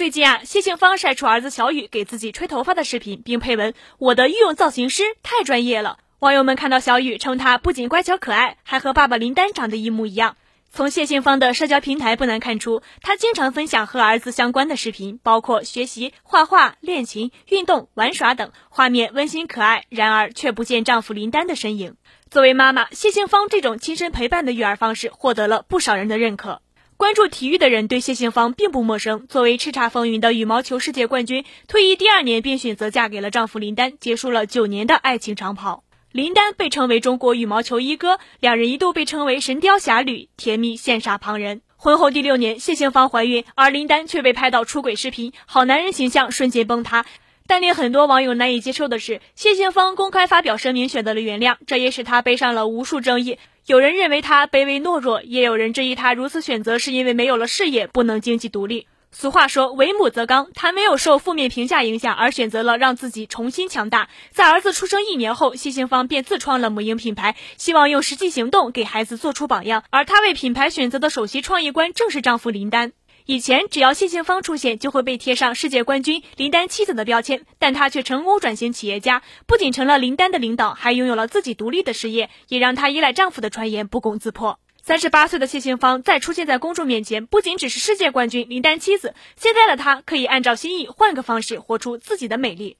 [0.00, 10.38] 最近啊，谢杏芳晒出儿子小雨给自己吹头发的视频，并配文：“我的御用造型师太专业了。”网友们看到小雨，称她不仅乖巧可爱，还和爸爸林丹长得一模一样。
[10.70, 19.84] 从谢杏芳的社交平台不难看出，她经常分享和儿子相关的视频，包括学习、画画、练琴、运动、玩耍等，画面温馨可爱。
[19.90, 21.96] 然而却不见丈夫林丹的身影。
[22.30, 26.62] 作为妈妈，谢杏芳这种亲身陪伴的育儿方式获得了不少人的认可。
[27.00, 29.26] 关注体育的人对谢杏芳并不陌生。
[29.26, 35.82] 作为叱咤风云的羽毛球世界冠军，退役第二年便选择嫁给了丈夫林丹，结束了九年的爱情长跑。
[36.12, 41.62] 林丹被称为中国羽毛球一哥，两人一度被称为神雕侠侣，甜蜜羡煞旁人。
[41.78, 47.06] 婚后第六年，谢杏芳怀孕，而林丹却被拍到出轨视频，好男人形象瞬间崩塌。
[47.50, 53.38] 但令很多网友难以接受的是，谢杏芳公开发表声明，选择了原谅，这也使她背上了无数争议。
[53.66, 58.86] 有人认为她卑微懦弱，也有人质疑她如此选择是因为没有了事业，不能经济独立。
[59.10, 64.08] 俗话说，为母则刚，她没有受负面评价影响，而选择了让自己重新强大。
[64.30, 69.82] 在儿子出生一年后，谢杏芳便自创了母婴品牌，希望用实际行动给孩子做出榜样。
[69.90, 72.92] 而她为品牌选择的首席创意官正是丈夫林丹。
[73.30, 84.58] 以前只要谢杏芳出现，就会被贴上世界冠军林丹妻子的标签，但她却成功转型企业家，不仅成了林丹的领导，还拥有了自己独立的事业，也让她依赖丈夫的传言不攻自破。
[84.82, 92.78] 三十八岁的谢杏芳再出现在公众面前，不仅只是世界冠军林丹妻子，现在的她可以按照心意换个方式活出自己的美丽。